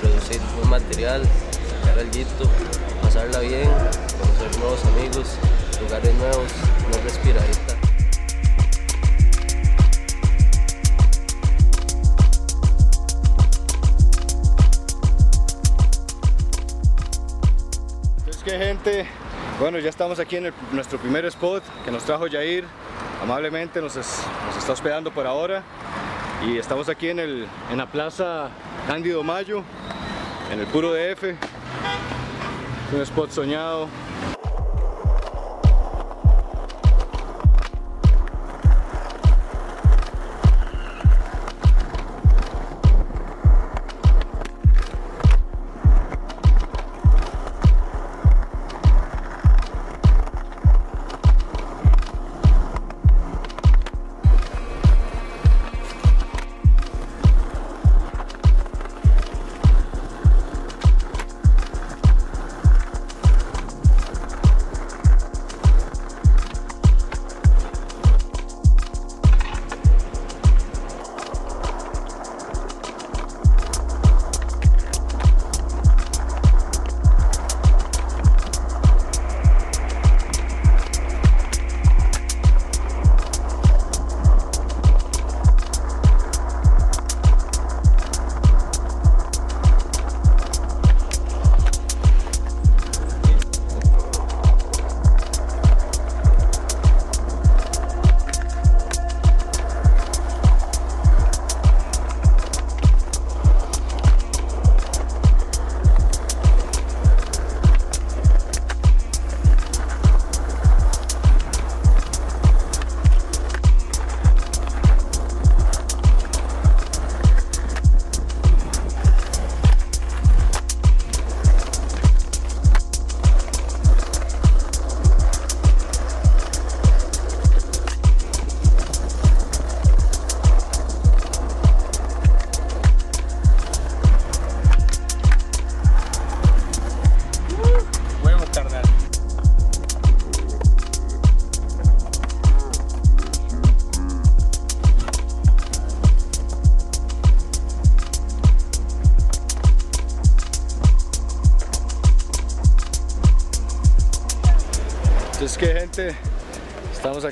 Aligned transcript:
producir 0.00 0.40
buen 0.56 0.70
material, 0.70 1.22
sacar 1.84 1.98
algo, 1.98 2.44
pasarla 3.02 3.38
bien, 3.40 3.68
conocer 4.20 4.58
nuevos 4.58 4.84
amigos, 4.86 5.28
lugares 5.80 6.14
nuevos, 6.14 6.50
una 6.88 6.98
respiradita. 7.04 7.74
Entonces 18.18 18.42
que 18.42 18.58
gente, 18.58 19.06
bueno 19.60 19.78
ya 19.78 19.88
estamos 19.88 20.18
aquí 20.18 20.36
en 20.36 20.52
nuestro 20.72 20.98
primer 20.98 21.24
spot 21.26 21.62
que 21.84 21.90
nos 21.90 22.04
trajo 22.04 22.26
Jair, 22.30 22.64
amablemente 23.22 23.80
es- 23.96 24.22
nos 24.46 24.56
está 24.56 24.72
hospedando 24.72 25.10
por 25.10 25.26
ahora 25.26 25.62
y 26.46 26.58
estamos 26.58 26.88
aquí 26.88 27.08
en, 27.08 27.18
el, 27.18 27.46
en 27.70 27.78
la 27.78 27.86
plaza 27.86 28.50
Cándido 28.86 29.22
Mayo, 29.22 29.62
en 30.52 30.60
el 30.60 30.66
puro 30.66 30.92
DF, 30.92 31.34
un 32.92 33.00
spot 33.02 33.30
soñado, 33.30 33.88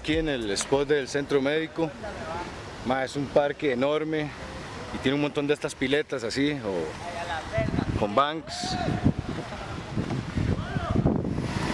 aquí 0.06 0.18
en 0.18 0.28
el 0.28 0.48
spot 0.52 0.86
del 0.86 1.08
centro 1.08 1.42
médico. 1.42 1.90
Ma, 2.84 3.02
es 3.02 3.16
un 3.16 3.26
parque 3.26 3.72
enorme 3.72 4.30
y 4.94 4.98
tiene 4.98 5.16
un 5.16 5.20
montón 5.20 5.48
de 5.48 5.54
estas 5.54 5.74
piletas 5.74 6.22
así, 6.22 6.52
o 6.52 7.98
con 7.98 8.14
banks. 8.14 8.76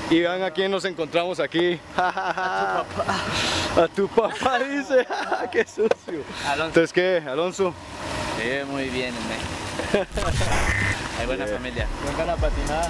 Y 0.08 0.20
vean 0.20 0.42
a 0.42 0.50
quién 0.50 0.70
nos 0.70 0.86
encontramos 0.86 1.40
aquí. 1.40 1.78
A 1.96 2.84
tu 2.88 2.96
papá. 2.96 3.82
A 3.82 3.88
tu 3.88 4.08
papá 4.08 4.58
dice, 4.64 5.06
qué 5.52 5.66
sucio. 5.66 6.24
Alonso. 6.46 6.66
Entonces 6.68 6.92
qué, 6.94 7.22
Alonso, 7.28 7.74
ve 8.38 8.64
muy 8.64 8.88
bien 8.88 9.14
en 9.14 9.28
México. 9.28 10.08
Hay 11.20 11.26
buena 11.26 11.46
familia. 11.46 11.86
vengan 12.06 12.30
a 12.30 12.36
patinar. 12.36 12.88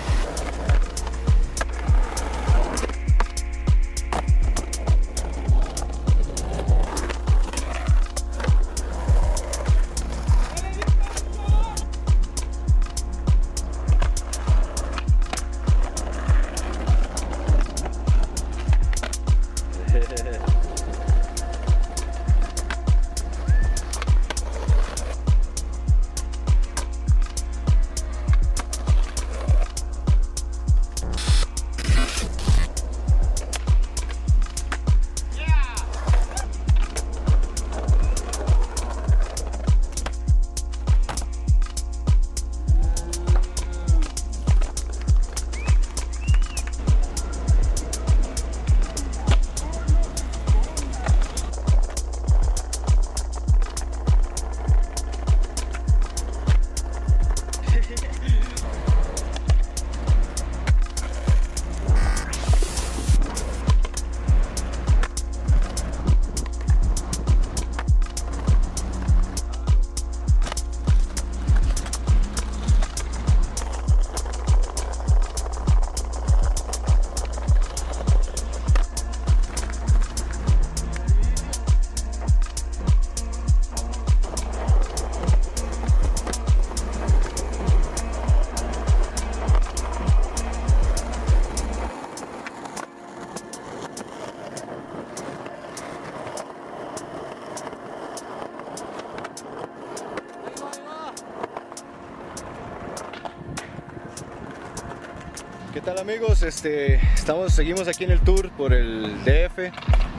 ¿Qué 106.03 106.07
tal 106.07 106.17
amigos? 106.17 106.43
Este, 106.43 106.97
estamos, 107.15 107.53
seguimos 107.53 107.87
aquí 107.87 108.03
en 108.03 108.11
el 108.11 108.21
tour 108.23 108.51
por 108.51 108.73
el 108.73 109.23
DF, 109.25 109.71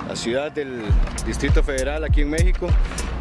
la 0.07 0.15
ciudad 0.15 0.49
del 0.49 0.81
Distrito 1.25 1.61
Federal 1.61 2.05
aquí 2.05 2.21
en 2.21 2.29
México. 2.29 2.69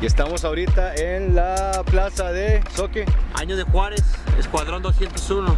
y 0.00 0.06
estamos 0.06 0.44
ahorita 0.44 0.94
en 0.94 1.34
la 1.34 1.82
plaza 1.84 2.30
de 2.30 2.62
Soque. 2.72 3.04
Año 3.34 3.56
de 3.56 3.64
Juárez, 3.64 4.04
Escuadrón 4.38 4.80
201. 4.80 5.56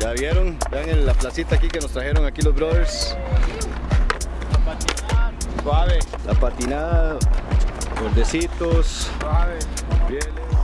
Ya 0.00 0.12
vieron, 0.14 0.58
vean 0.68 0.88
en 0.88 1.06
la 1.06 1.14
placita 1.14 1.54
aquí 1.54 1.68
que 1.68 1.78
nos 1.78 1.92
trajeron 1.92 2.26
aquí 2.26 2.42
los 2.42 2.56
brothers. 2.56 3.16
Suave. 5.62 6.00
La 6.26 6.34
patinada, 6.34 7.18
bordecitos, 8.02 9.12
Suave. 9.20 9.60
rieles. 10.08 10.55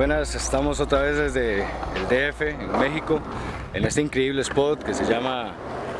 Buenas, 0.00 0.34
estamos 0.34 0.80
otra 0.80 1.02
vez 1.02 1.18
desde 1.18 1.60
el 1.60 2.04
DF, 2.08 2.40
en 2.40 2.78
México, 2.78 3.20
en 3.74 3.84
este 3.84 4.00
increíble 4.00 4.40
spot 4.40 4.82
que 4.82 4.94
se 4.94 5.04
llama, 5.04 5.52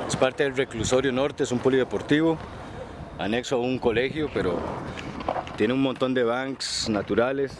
es 0.08 0.16
parte 0.16 0.42
del 0.42 0.56
Reclusorio 0.56 1.12
Norte, 1.12 1.42
es 1.42 1.52
un 1.52 1.58
polideportivo, 1.58 2.38
anexo 3.18 3.56
a 3.56 3.58
un 3.58 3.78
colegio, 3.78 4.30
pero 4.32 4.58
tiene 5.58 5.74
un 5.74 5.82
montón 5.82 6.14
de 6.14 6.24
banks 6.24 6.88
naturales. 6.88 7.52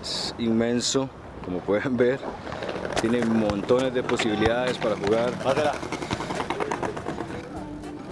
Es 0.00 0.36
inmenso, 0.38 1.10
como 1.44 1.58
pueden 1.58 1.96
ver, 1.96 2.20
tiene 3.00 3.24
montones 3.24 3.92
de 3.92 4.04
posibilidades 4.04 4.78
para 4.78 4.94
jugar. 4.94 5.32
Pásala. 5.42 5.72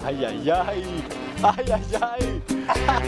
Ay, 0.05 0.25
ay, 0.25 0.49
ay, 0.49 1.03
ay, 1.43 1.71
ay, 1.71 1.85
ay. 2.01 2.56
Este, 2.87 2.99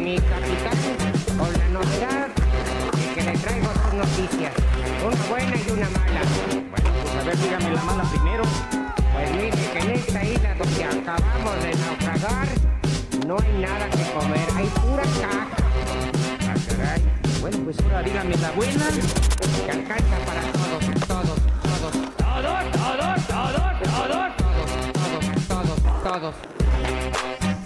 mi 0.00 0.16
capitán, 0.18 0.76
con 1.38 1.50
la 1.50 1.68
novedad 1.70 2.28
de 2.28 3.14
que 3.14 3.22
le 3.22 3.38
traigo 3.38 3.68
dos 3.68 3.94
noticias, 3.94 4.52
una 5.02 5.16
buena 5.30 5.56
y 5.56 5.70
una 5.70 5.88
mala. 5.88 6.20
Bueno, 6.70 6.90
pues 7.02 7.14
a 7.14 7.22
ver, 7.24 7.38
dígame 7.38 7.70
la 7.70 7.82
mala 7.84 8.04
primero. 8.04 8.42
Pues 9.14 9.30
mire 9.32 9.50
que 9.72 9.78
en 9.78 9.90
esta 9.92 10.24
isla 10.24 10.54
donde 10.56 10.84
acabamos 10.84 11.62
de 11.62 11.74
naufragar, 11.74 12.48
no 13.26 13.38
hay 13.38 13.62
nada 13.62 13.88
que 13.88 14.04
comer, 14.12 14.48
hay 14.56 14.66
pura 14.66 15.04
caca. 15.22 15.57
Bueno, 17.40 17.58
pues 17.64 17.76
ahora 17.80 18.02
dígame 18.02 18.36
la 18.36 18.52
buena, 18.52 18.86
que 19.64 19.70
alcanza 19.70 20.16
para 20.24 20.42
todos, 20.52 20.84
todos, 21.08 21.40
todos. 21.62 21.92
Todos, 22.16 22.70
todos, 22.72 23.26
todos, 23.26 23.82
todos. 23.82 24.36
Todos, 24.88 25.48
todos, 25.48 25.82
todos, 26.02 26.34
todos. 26.34 27.57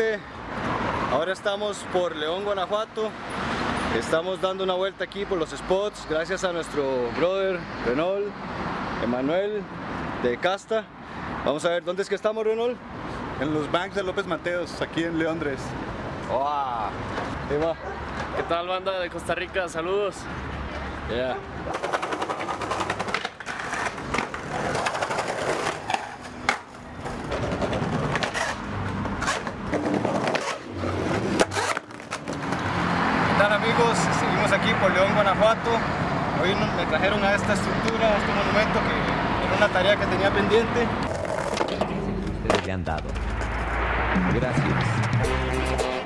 Gente? 0.00 0.18
Ahora 1.12 1.32
estamos 1.32 1.78
por 1.92 2.16
León, 2.16 2.44
Guanajuato. 2.44 3.10
Estamos 3.98 4.40
dando 4.40 4.64
una 4.64 4.74
vuelta 4.74 5.04
aquí 5.04 5.24
por 5.24 5.36
los 5.36 5.50
spots, 5.50 6.06
gracias 6.08 6.44
a 6.44 6.52
nuestro 6.52 7.10
brother 7.16 7.58
Renault, 7.84 8.26
Emanuel 9.02 9.62
de 10.22 10.38
Casta. 10.38 10.84
Vamos 11.44 11.64
a 11.64 11.70
ver, 11.70 11.84
¿dónde 11.84 12.02
es 12.02 12.08
que 12.08 12.14
estamos, 12.14 12.44
Renault? 12.44 12.78
En 13.40 13.52
los 13.52 13.70
banks 13.70 13.96
de 13.96 14.02
López 14.02 14.26
Mateos, 14.26 14.80
aquí 14.80 15.02
en 15.02 15.18
Leondres. 15.18 15.58
¡Wow! 16.30 16.90
¿Qué 18.36 18.42
tal 18.44 18.68
banda 18.68 19.00
de 19.00 19.10
Costa 19.10 19.34
Rica? 19.34 19.68
Saludos. 19.68 20.14
Yeah. 21.08 21.36
¿Qué 33.26 33.46
tal 33.46 33.60
Seguimos 33.80 34.52
aquí 34.52 34.74
por 34.74 34.92
León, 34.92 35.14
Guanajuato. 35.14 35.70
Hoy 36.42 36.54
me 36.54 36.84
trajeron 36.86 37.24
a 37.24 37.34
esta 37.34 37.54
estructura, 37.54 38.08
a 38.08 38.18
este 38.18 38.32
monumento 38.32 38.78
que 38.78 39.46
era 39.46 39.56
una 39.56 39.68
tarea 39.68 39.96
que 39.96 40.06
tenía 40.06 40.30
pendiente. 40.30 40.86
ustedes 42.42 42.66
le 42.66 42.72
han 42.72 42.84
dado. 42.84 43.04
Gracias. 44.34 45.99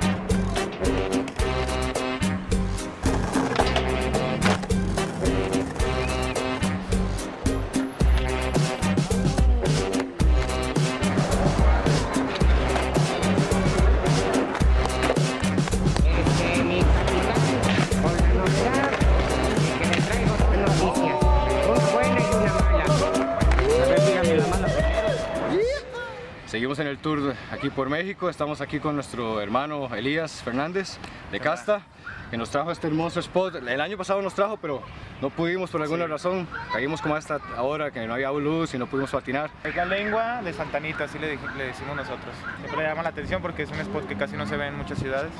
Tour 27.05 27.35
aquí 27.51 27.69
por 27.69 27.87
México. 27.87 28.31
Estamos 28.31 28.61
aquí 28.61 28.79
con 28.79 28.95
nuestro 28.95 29.39
hermano 29.39 29.93
Elías 29.93 30.41
Fernández 30.41 30.97
de 31.31 31.39
Casta, 31.39 31.83
que 32.31 32.37
nos 32.37 32.49
trajo 32.49 32.71
este 32.71 32.87
hermoso 32.87 33.19
spot. 33.19 33.57
El 33.57 33.79
año 33.79 33.95
pasado 33.95 34.23
nos 34.23 34.33
trajo, 34.33 34.57
pero 34.57 34.81
no 35.21 35.29
pudimos 35.29 35.69
por 35.69 35.83
alguna 35.83 36.07
razón. 36.07 36.47
Caímos 36.73 37.03
como 37.03 37.13
a 37.13 37.19
esta 37.19 37.39
hora 37.59 37.91
que 37.91 38.07
no 38.07 38.15
había 38.15 38.31
luz 38.31 38.73
y 38.73 38.79
no 38.79 38.87
pudimos 38.87 39.11
patinar. 39.11 39.51
Es 39.63 39.75
la 39.75 39.85
lengua 39.85 40.41
de 40.41 40.51
Santanita, 40.51 41.03
así 41.03 41.19
le, 41.19 41.37
le 41.55 41.65
decimos 41.65 41.95
nosotros. 41.95 42.33
Siempre 42.57 42.81
le 42.81 42.89
llama 42.89 43.03
la 43.03 43.09
atención 43.09 43.39
porque 43.39 43.61
es 43.61 43.69
un 43.69 43.79
spot 43.81 44.07
que 44.07 44.15
casi 44.15 44.35
no 44.35 44.47
se 44.47 44.57
ve 44.57 44.65
en 44.65 44.75
muchas 44.75 44.97
ciudades. 44.97 45.31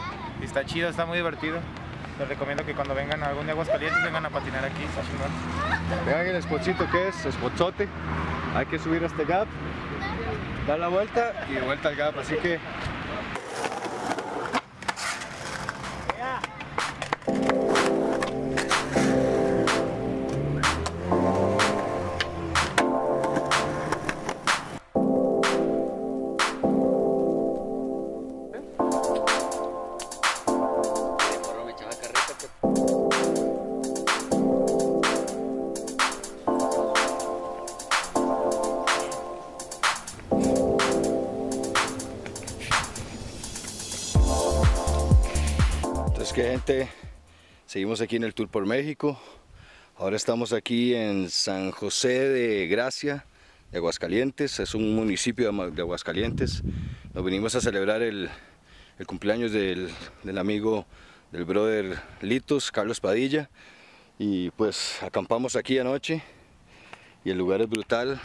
Y 0.44 0.46
está 0.46 0.66
chido, 0.66 0.88
está 0.88 1.08
muy 1.08 1.18
divertido. 1.18 1.58
Les 2.20 2.30
recomiendo 2.30 2.64
que 2.64 2.76
cuando 2.76 2.94
vengan 2.94 3.24
a 3.24 3.30
algún 3.30 3.48
de 3.48 3.54
Aguascalientes 3.54 4.04
vengan 4.04 4.24
a 4.24 4.30
patinar 4.30 4.64
aquí. 4.66 4.84
Vean 6.06 6.28
el 6.28 6.44
spotcito 6.44 6.86
que 6.92 7.08
es, 7.08 7.16
spotzote. 7.16 7.88
Hay 8.56 8.68
que 8.68 8.78
subir 8.78 9.04
a 9.04 9.08
este 9.08 9.26
gap, 9.26 9.48
dar 10.68 10.80
la 10.80 10.88
vuelta 10.88 11.34
y 11.50 11.64
vuelta 11.64 11.90
al 11.90 11.96
gap. 11.96 12.18
Así 12.20 12.36
que 12.36 12.60
gente, 46.36 46.90
seguimos 47.66 48.02
aquí 48.02 48.18
en 48.18 48.26
el 48.26 48.34
Tour 48.34 48.50
por 48.50 48.66
México. 48.66 49.18
Ahora 49.96 50.18
estamos 50.18 50.52
aquí 50.52 50.94
en 50.94 51.30
San 51.30 51.72
José 51.72 52.28
de 52.28 52.68
Gracia, 52.68 53.26
de 53.72 53.78
Aguascalientes. 53.78 54.60
Es 54.60 54.76
un 54.76 54.96
municipio 54.96 55.50
de 55.50 55.82
Aguascalientes. 55.82 56.62
Nos 57.14 57.24
vinimos 57.24 57.56
a 57.56 57.62
celebrar 57.62 58.02
el, 58.02 58.30
el 59.00 59.08
cumpleaños 59.08 59.54
del, 59.54 59.90
del 60.24 60.38
amigo 60.38 60.86
del 61.32 61.46
brother 61.46 62.02
Litos, 62.20 62.70
Carlos 62.70 63.00
Padilla. 63.00 63.50
Y 64.20 64.50
pues 64.52 65.02
acampamos 65.04 65.56
aquí 65.56 65.80
anoche 65.80 66.22
y 67.24 67.30
el 67.30 67.38
lugar 67.38 67.62
es 67.62 67.70
brutal. 67.70 68.20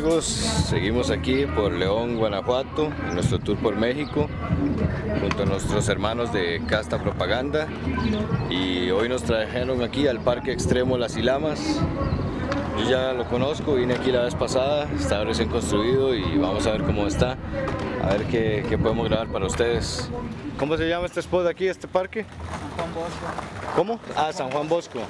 Amigos? 0.00 0.24
Seguimos 0.24 1.10
aquí 1.10 1.44
por 1.44 1.72
León, 1.72 2.16
Guanajuato, 2.16 2.90
en 3.06 3.14
nuestro 3.14 3.38
tour 3.38 3.58
por 3.58 3.76
México, 3.76 4.28
junto 5.20 5.42
a 5.42 5.46
nuestros 5.46 5.90
hermanos 5.90 6.32
de 6.32 6.62
Casta 6.66 6.98
Propaganda. 6.98 7.68
Y 8.48 8.90
hoy 8.90 9.10
nos 9.10 9.22
trajeron 9.24 9.82
aquí 9.82 10.06
al 10.06 10.20
Parque 10.20 10.52
Extremo 10.52 10.96
Las 10.96 11.18
Ilamas. 11.18 11.60
Yo 12.78 12.88
ya 12.88 13.12
lo 13.12 13.26
conozco, 13.26 13.74
vine 13.74 13.92
aquí 13.92 14.10
la 14.10 14.22
vez 14.22 14.34
pasada, 14.34 14.88
está 14.98 15.22
recién 15.22 15.50
construido 15.50 16.14
y 16.14 16.38
vamos 16.38 16.66
a 16.66 16.72
ver 16.72 16.82
cómo 16.82 17.06
está, 17.06 17.36
a 18.02 18.14
ver 18.14 18.24
qué, 18.24 18.64
qué 18.70 18.78
podemos 18.78 19.06
grabar 19.06 19.28
para 19.28 19.44
ustedes. 19.44 20.10
¿Cómo 20.58 20.78
se 20.78 20.88
llama 20.88 21.06
este 21.06 21.20
spot 21.20 21.46
aquí, 21.46 21.66
este 21.66 21.88
parque? 21.88 22.24
San 22.24 22.70
Juan 22.76 22.94
Bosco. 22.94 23.26
¿Cómo? 23.76 24.00
Ah, 24.16 24.32
San 24.32 24.50
Juan 24.50 24.66
Bosco. 24.66 25.00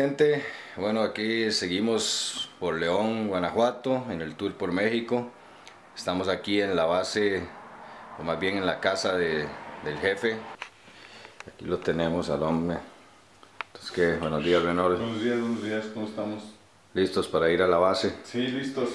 Gente, 0.00 0.44
bueno 0.76 1.00
aquí 1.00 1.50
seguimos 1.50 2.50
por 2.60 2.74
León, 2.78 3.28
Guanajuato, 3.28 4.04
en 4.10 4.20
el 4.20 4.34
tour 4.34 4.52
por 4.52 4.70
México. 4.70 5.30
Estamos 5.96 6.28
aquí 6.28 6.60
en 6.60 6.76
la 6.76 6.84
base, 6.84 7.42
o 8.18 8.22
más 8.22 8.38
bien 8.38 8.58
en 8.58 8.66
la 8.66 8.78
casa 8.78 9.14
de- 9.16 9.48
del 9.86 9.96
jefe. 9.98 10.36
Aquí 11.48 11.64
lo 11.64 11.78
tenemos 11.78 12.28
al 12.28 12.42
hombre. 12.42 12.76
Entonces 13.68 13.90
que, 13.90 14.16
buenos 14.18 14.44
días 14.44 14.62
Renor, 14.62 14.98
Buenos 14.98 15.22
días, 15.22 15.40
buenos 15.40 15.62
días, 15.62 15.86
¿cómo 15.94 16.06
estamos? 16.08 16.42
listos 16.92 17.26
para 17.26 17.48
ir 17.50 17.62
a 17.62 17.66
la 17.66 17.78
base. 17.78 18.16
Sí, 18.22 18.48
listos. 18.48 18.90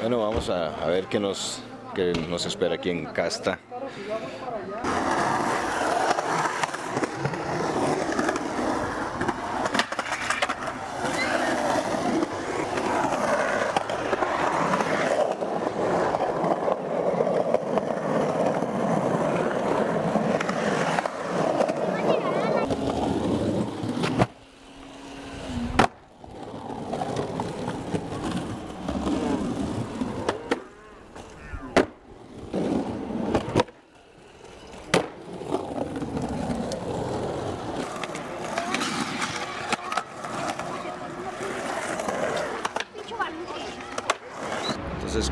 Bueno, 0.00 0.20
vamos 0.20 0.48
a, 0.48 0.76
a 0.80 0.86
ver 0.86 1.06
qué 1.06 1.18
nos, 1.18 1.60
qué 1.92 2.12
nos 2.28 2.46
espera 2.46 2.76
aquí 2.76 2.90
en 2.90 3.06
Casta. 3.06 3.58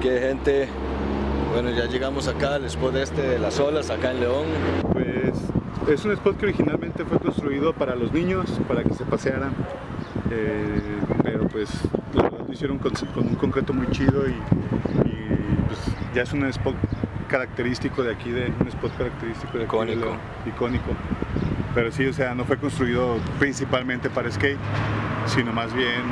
¿Qué 0.05 0.21
gente? 0.21 0.69
Bueno, 1.55 1.71
ya 1.71 1.87
llegamos 1.87 2.29
acá 2.29 2.57
al 2.57 2.67
spot 2.67 2.95
este 2.97 3.23
de 3.23 3.39
las 3.39 3.59
olas, 3.59 3.89
acá 3.89 4.11
en 4.11 4.21
León. 4.21 4.45
Pues 4.93 5.33
es 5.89 6.05
un 6.05 6.13
spot 6.13 6.37
que 6.37 6.45
originalmente 6.45 7.07
fue 7.07 7.19
construido 7.19 7.73
para 7.73 7.95
los 7.95 8.13
niños, 8.13 8.61
para 8.69 8.85
que 8.85 8.93
se 8.93 9.07
pasearan. 9.07 9.55
Eh, 10.31 10.99
pero 11.23 11.49
pues 11.49 11.71
la 12.13 12.25
verdad 12.25 12.47
lo 12.47 12.53
hicieron 12.53 12.77
con, 12.77 12.93
con 12.93 13.29
un 13.29 13.35
concreto 13.37 13.73
muy 13.73 13.87
chido 13.93 14.29
y, 14.29 14.33
y, 14.33 15.29
pues 15.69 15.81
ya 16.15 16.23
es 16.23 16.33
un 16.35 16.45
spot 16.45 16.77
característico 17.27 18.03
de 18.03 18.13
aquí, 18.13 18.31
de, 18.31 18.53
un 18.61 18.69
spot 18.69 18.95
característico 18.99 19.57
de 19.57 19.65
aquí 19.65 19.77
de 19.77 19.83
Icónico. 19.85 20.05
León, 20.05 20.19
icónico. 20.45 20.91
Pero 21.75 21.91
sí, 21.91 22.05
o 22.05 22.13
sea, 22.13 22.35
no 22.35 22.45
fue 22.45 22.59
construido 22.59 23.17
principalmente 23.39 24.11
para 24.11 24.31
skate, 24.31 24.59
sino 25.29 25.51
más 25.55 25.73
bien 25.73 26.03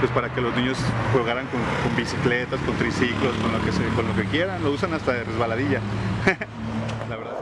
pues 0.00 0.10
para 0.12 0.28
que 0.28 0.40
los 0.40 0.54
niños 0.56 0.78
jugaran 1.12 1.46
con, 1.46 1.60
bicicletas, 1.96 2.60
con 2.60 2.76
triciclos, 2.76 3.34
con 3.42 3.52
lo 3.52 3.64
que 3.64 3.72
se, 3.72 3.84
con 3.94 4.06
lo 4.06 4.14
que 4.14 4.24
quieran, 4.24 4.62
lo 4.62 4.70
usan 4.70 4.92
hasta 4.94 5.12
de 5.12 5.24
resbaladilla. 5.24 5.80
La 7.08 7.16
verdad. 7.16 7.36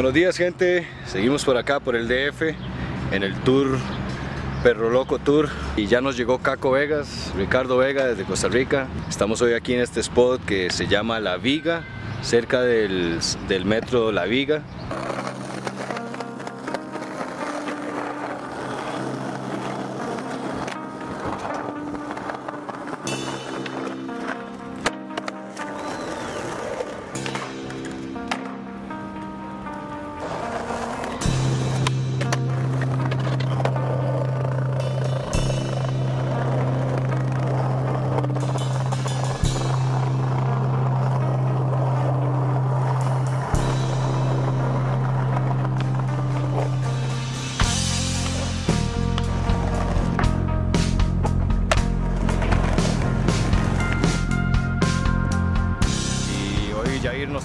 Buenos 0.00 0.14
días 0.14 0.38
gente, 0.38 0.88
seguimos 1.04 1.44
por 1.44 1.58
acá 1.58 1.78
por 1.78 1.94
el 1.94 2.08
DF 2.08 2.54
en 3.12 3.22
el 3.22 3.34
tour 3.40 3.76
Perro 4.62 4.88
Loco 4.88 5.18
Tour 5.18 5.50
y 5.76 5.88
ya 5.88 6.00
nos 6.00 6.16
llegó 6.16 6.38
Caco 6.38 6.70
Vegas, 6.70 7.30
Ricardo 7.36 7.76
Vega 7.76 8.06
desde 8.06 8.24
Costa 8.24 8.48
Rica. 8.48 8.88
Estamos 9.10 9.42
hoy 9.42 9.52
aquí 9.52 9.74
en 9.74 9.80
este 9.80 10.00
spot 10.00 10.42
que 10.46 10.70
se 10.70 10.86
llama 10.86 11.20
La 11.20 11.36
Viga, 11.36 11.84
cerca 12.22 12.62
del, 12.62 13.18
del 13.46 13.66
metro 13.66 14.10
La 14.10 14.24
Viga. 14.24 14.62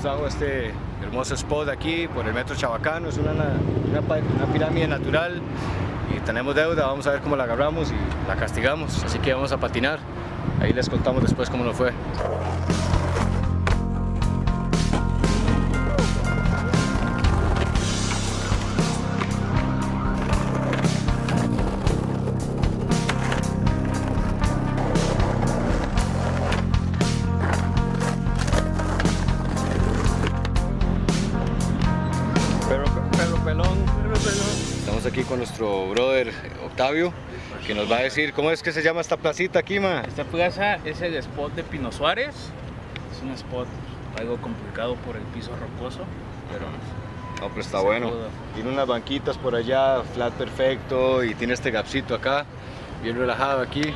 A 0.08 0.28
este 0.28 0.72
hermoso 1.02 1.34
spot 1.34 1.68
aquí 1.68 2.08
por 2.08 2.28
el 2.28 2.34
metro 2.34 2.56
Chabacano. 2.56 3.10
Es 3.10 3.18
una, 3.18 3.32
una 3.32 4.54
pirámide 4.54 4.88
natural 4.88 5.42
y 6.16 6.20
tenemos 6.20 6.54
deuda. 6.54 6.86
Vamos 6.86 7.08
a 7.08 7.12
ver 7.12 7.22
cómo 7.22 7.36
la 7.36 7.46
agarramos 7.46 7.92
y 7.92 8.28
la 8.28 8.36
castigamos. 8.36 9.04
Así 9.04 9.18
que 9.18 9.34
vamos 9.34 9.52
a 9.52 9.58
patinar. 9.58 9.98
Ahí 10.62 10.74
les 10.74 10.90
contamos 10.90 11.24
después 11.24 11.50
cómo 11.50 11.64
nos 11.64 11.76
fue. 11.76 11.92
Nuestro 35.60 35.88
brother 35.88 36.34
Octavio, 36.66 37.14
que 37.66 37.74
nos 37.74 37.90
va 37.90 37.98
a 37.98 38.02
decir 38.02 38.34
cómo 38.34 38.52
es 38.52 38.62
que 38.62 38.74
se 38.74 38.84
llama 38.84 39.00
esta 39.00 39.16
placita 39.16 39.60
aquí, 39.60 39.80
ma. 39.80 40.02
Esta 40.02 40.26
plaza 40.26 40.76
es 40.84 41.00
el 41.02 41.16
spot 41.16 41.54
de 41.54 41.64
Pino 41.64 41.94
Suárez. 41.94 42.36
Es 43.16 43.24
un 43.24 43.32
spot 43.32 43.68
algo 44.20 44.38
complicado 44.38 44.96
por 44.96 45.16
el 45.16 45.22
piso 45.24 45.52
rocoso, 45.52 46.00
pero 46.52 46.66
No, 47.40 47.50
pero 47.50 47.62
está 47.62 47.80
bueno. 47.80 48.12
Tiene 48.54 48.70
unas 48.70 48.86
banquitas 48.86 49.38
por 49.38 49.56
allá, 49.56 50.02
flat 50.14 50.34
perfecto, 50.34 51.24
y 51.24 51.36
tiene 51.36 51.54
este 51.54 51.72
gapcito 51.72 52.16
acá, 52.16 52.46
bien 53.02 53.18
relajado 53.18 53.62
aquí. 53.62 53.94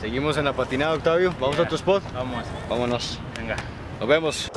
Seguimos 0.00 0.36
en 0.36 0.44
la 0.44 0.52
patinada, 0.52 0.94
Octavio. 0.94 1.34
Vamos 1.40 1.58
a 1.58 1.66
tu 1.66 1.74
spot. 1.74 2.04
vamos, 2.14 2.44
Vámonos. 2.68 3.18
venga. 3.36 3.56
Nos 3.98 4.08
vemos. 4.08 4.50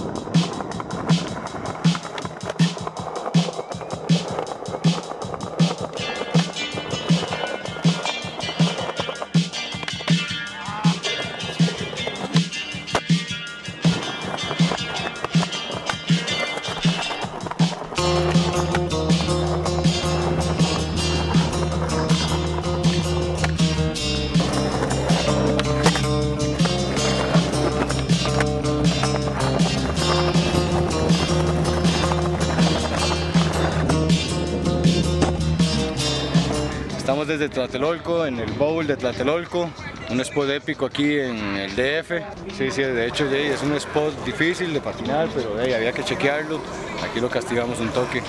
Desde 37.27 37.47
Tlatelolco, 37.47 38.25
en 38.25 38.37
el 38.39 38.51
bowl 38.51 38.85
de 38.85 38.97
Tlatelolco, 38.97 39.69
un 40.09 40.19
spot 40.19 40.49
épico 40.49 40.85
aquí 40.85 41.19
en 41.19 41.55
el 41.55 41.71
DF. 41.73 42.11
Sí, 42.57 42.69
sí, 42.69 42.81
de 42.81 43.07
hecho 43.07 43.25
es 43.27 43.63
un 43.63 43.73
spot 43.75 44.25
difícil 44.25 44.73
de 44.73 44.81
patinar, 44.81 45.29
pero 45.33 45.53
había 45.53 45.93
que 45.93 46.03
chequearlo. 46.03 46.59
Aquí 47.01 47.21
lo 47.21 47.29
castigamos 47.29 47.79
un 47.79 47.89
toque. 47.89 48.21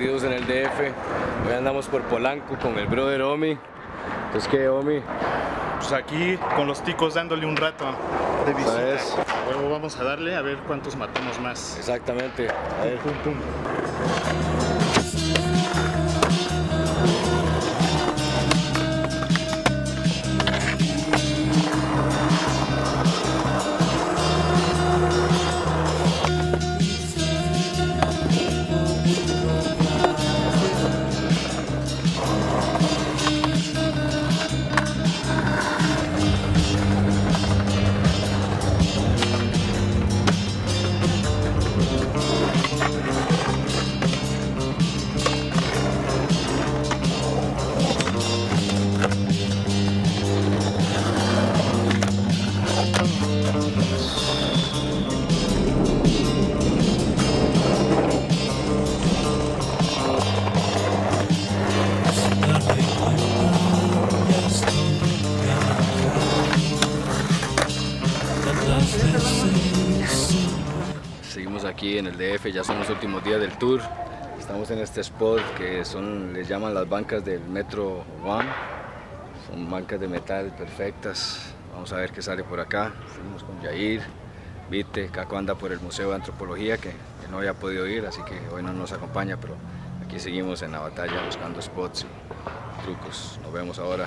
Perdidos 0.00 0.24
en 0.24 0.32
el 0.32 0.46
DF. 0.46 0.80
Hoy 1.46 1.54
andamos 1.54 1.86
por 1.88 2.00
Polanco 2.04 2.56
con 2.56 2.78
el 2.78 2.86
brother 2.86 3.20
Omi. 3.20 3.58
Entonces, 4.28 4.50
¿qué, 4.50 4.66
Omi? 4.66 5.02
Pues 5.76 5.92
aquí 5.92 6.38
con 6.56 6.66
los 6.66 6.82
ticos 6.82 7.12
dándole 7.12 7.44
un 7.44 7.54
rato 7.54 7.84
de 8.46 8.54
visita. 8.54 8.76
¿Sabes? 8.76 9.14
Luego 9.52 9.68
vamos 9.68 9.98
a 9.98 10.04
darle 10.04 10.36
a 10.36 10.40
ver 10.40 10.56
cuántos 10.66 10.96
matamos 10.96 11.38
más. 11.40 11.76
Exactamente. 11.76 12.48
A 12.48 12.84
ver. 12.84 12.98
Pum, 13.00 13.12
pum. 13.22 13.34
Darme 13.34 14.59
aquí 71.80 71.96
en 71.96 72.08
el 72.08 72.18
DF, 72.18 72.52
ya 72.52 72.62
son 72.62 72.78
los 72.78 72.90
últimos 72.90 73.24
días 73.24 73.40
del 73.40 73.56
tour. 73.56 73.80
Estamos 74.38 74.70
en 74.70 74.80
este 74.80 75.00
spot 75.00 75.40
que 75.56 75.82
son, 75.86 76.34
les 76.34 76.46
llaman 76.46 76.74
las 76.74 76.86
bancas 76.86 77.24
del 77.24 77.40
Metro 77.40 78.04
One. 78.22 78.50
Son 79.48 79.70
bancas 79.70 79.98
de 79.98 80.06
metal 80.06 80.54
perfectas. 80.58 81.54
Vamos 81.72 81.90
a 81.94 81.96
ver 81.96 82.12
qué 82.12 82.20
sale 82.20 82.44
por 82.44 82.60
acá. 82.60 82.92
Seguimos 83.14 83.44
con 83.44 83.62
Yair, 83.62 84.02
Vite, 84.70 85.08
Caco 85.08 85.38
anda 85.38 85.54
por 85.54 85.72
el 85.72 85.80
Museo 85.80 86.10
de 86.10 86.16
Antropología 86.16 86.76
que 86.76 86.92
no 87.30 87.38
había 87.38 87.54
podido 87.54 87.86
ir, 87.86 88.04
así 88.04 88.20
que 88.24 88.38
hoy 88.54 88.62
no 88.62 88.74
nos 88.74 88.92
acompaña, 88.92 89.38
pero 89.40 89.54
aquí 90.04 90.18
seguimos 90.18 90.60
en 90.60 90.72
la 90.72 90.80
batalla 90.80 91.24
buscando 91.24 91.62
spots 91.62 92.04
y 92.04 92.84
trucos. 92.84 93.40
Nos 93.42 93.54
vemos 93.54 93.78
ahora. 93.78 94.06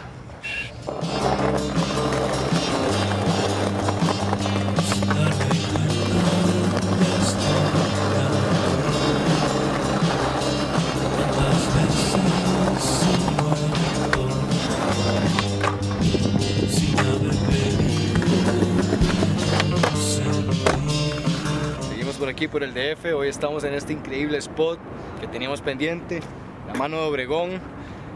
Por 22.23 22.29
aquí 22.29 22.47
por 22.47 22.63
el 22.63 22.73
DF, 22.73 23.13
hoy 23.17 23.27
estamos 23.27 23.65
en 23.65 23.73
este 23.73 23.91
increíble 23.91 24.37
spot 24.37 24.79
que 25.19 25.27
teníamos 25.27 25.59
pendiente, 25.59 26.21
la 26.67 26.73
mano 26.73 26.95
de 26.95 27.03
Obregón. 27.03 27.59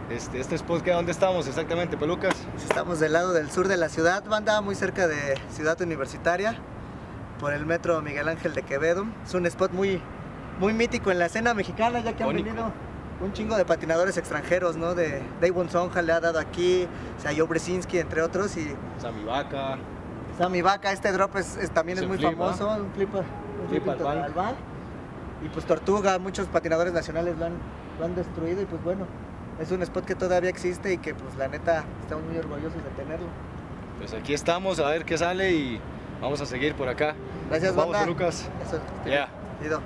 Este, 0.10 0.40
este 0.40 0.56
spot 0.56 0.82
que 0.82 0.92
dónde 0.92 1.12
estamos 1.12 1.46
exactamente, 1.46 1.98
Pelucas. 1.98 2.34
Estamos 2.56 3.02
del 3.02 3.12
lado 3.12 3.34
del 3.34 3.52
sur 3.52 3.68
de 3.68 3.76
la 3.76 3.90
ciudad, 3.90 4.24
banda, 4.24 4.62
muy 4.62 4.76
cerca 4.76 5.08
de 5.10 5.36
Ciudad 5.50 5.82
Universitaria. 5.82 6.56
por 7.42 7.52
el 7.52 7.66
metro 7.66 8.02
Miguel 8.02 8.30
Ángel 8.30 8.54
de 8.54 8.62
Quevedo. 8.64 9.06
Es 9.26 9.34
un 9.34 9.46
spot 9.46 9.74
muy, 9.74 10.02
muy 10.58 10.72
mítico 10.72 11.12
en 11.12 11.20
la 11.20 11.26
escena 11.26 11.54
mexicana, 11.54 12.00
ya 12.00 12.14
que 12.16 12.24
han 12.24 12.30
venido 12.34 12.72
un 13.20 13.34
chingo 13.34 13.58
de 13.58 13.66
patinadores 13.66 14.16
extranjeros, 14.16 14.78
¿no? 14.78 14.96
De 14.96 15.22
Davon 15.42 15.70
Sonja 15.70 16.02
le 16.02 16.14
ha 16.14 16.22
dado 16.22 16.40
aquí, 16.40 16.88
o 17.18 17.22
sea, 17.22 17.34
Joe 17.36 17.46
Bresinski, 17.46 18.00
entre 18.00 18.22
otros, 18.22 18.56
y 18.56 18.74
Sammy 19.02 19.26
Vaca. 19.26 19.78
Sammy 20.38 20.62
Vaca, 20.62 20.94
este 20.94 21.12
drop 21.12 21.36
es, 21.36 21.58
es- 21.58 21.72
también 21.72 21.98
Es 21.98 22.08
muy 22.08 22.18
flip, 22.18 22.30
famoso, 22.38 22.70
un 22.70 22.92
flip, 22.94 23.14
un 23.14 23.22
Flip 23.24 23.47
al 24.08 24.34
bank. 24.34 24.56
Y 25.46 25.50
pues 25.50 25.66
Tortuga, 25.66 26.18
muchos 26.20 26.48
patinadores 26.48 26.94
nacionales 26.94 27.38
lo 27.38 27.46
han, 27.46 27.54
lo 28.00 28.06
han 28.06 28.16
destruido 28.16 28.62
y 28.62 28.66
pues 28.66 28.84
bueno, 28.84 29.06
es 29.60 29.72
un 29.72 29.82
spot 29.84 30.06
que 30.06 30.16
todavía 30.16 30.50
existe 30.50 30.94
y 30.94 30.98
que 30.98 31.14
pues 31.14 31.36
la 31.36 31.48
neta 31.48 31.84
estamos 32.02 32.26
muy 32.26 32.38
orgullosos 32.38 32.84
de 32.84 32.90
tenerlo. 32.96 33.28
Pues 34.00 34.14
aquí 34.14 34.34
estamos, 34.34 34.80
a 34.80 34.90
ver 34.90 35.06
qué 35.06 35.18
sale 35.18 35.52
y 35.54 35.80
vamos 36.22 36.42
a 36.42 36.46
seguir 36.46 36.74
por 36.76 36.88
acá. 36.90 37.16
Gracias, 37.50 37.76
Vamos, 37.76 37.94
banda. 37.94 38.08
Lucas. 38.08 38.50
Eso, 38.66 38.80
Ya. 39.10 39.30
chido. 39.62 39.82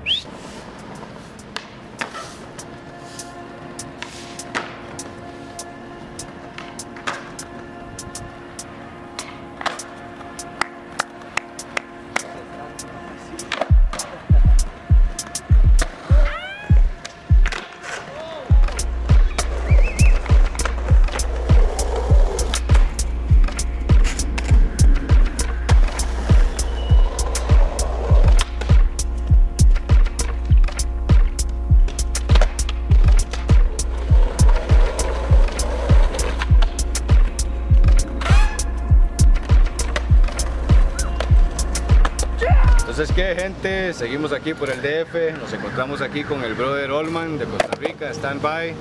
Gente? 43.61 43.93
Seguimos 43.93 44.31
aquí 44.31 44.53
por 44.53 44.69
el 44.69 44.81
DF. 44.81 45.37
Nos 45.39 45.53
encontramos 45.53 46.01
aquí 46.01 46.23
con 46.23 46.43
el 46.43 46.55
brother 46.55 46.89
Olman 46.91 47.37
de 47.37 47.45
Costa 47.45 47.71
Rica, 47.79 48.09
stand-by. 48.11 48.73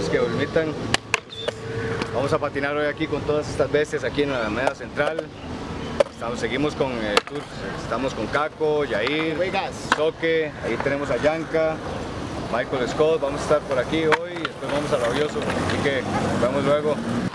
Es 0.00 0.08
que 0.10 0.18
permitan. 0.18 0.72
Vamos 2.14 2.32
a 2.32 2.38
patinar 2.38 2.76
hoy 2.76 2.86
aquí 2.86 3.06
con 3.06 3.22
todas 3.22 3.48
estas 3.48 3.70
bestias 3.70 4.04
aquí 4.04 4.22
en 4.22 4.32
la 4.32 4.40
Alameda 4.40 4.74
Central. 4.74 5.24
Estamos, 6.12 6.40
seguimos 6.40 6.74
con 6.74 6.92
el 6.92 7.16
tour. 7.22 7.40
Estamos 7.82 8.14
con 8.14 8.26
Caco, 8.26 8.84
Yair, 8.84 9.36
Soque. 9.96 10.52
Ahí 10.64 10.76
tenemos 10.82 11.10
a 11.10 11.16
Yanka, 11.16 11.76
Michael 12.52 12.88
Scott. 12.88 13.20
Vamos 13.20 13.40
a 13.40 13.44
estar 13.44 13.60
por 13.60 13.78
aquí 13.78 14.04
hoy 14.04 14.32
y 14.32 14.42
después 14.42 14.72
vamos 14.72 14.92
a 14.92 14.96
Rabioso. 15.06 15.38
Así 15.38 15.82
que 15.82 16.02
nos 16.02 16.40
vemos 16.42 16.64
luego. 16.64 17.27